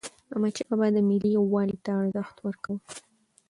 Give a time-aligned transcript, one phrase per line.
[0.31, 2.81] احمدشاه بابا د ملت یووالي ته ارزښت ورکاوه.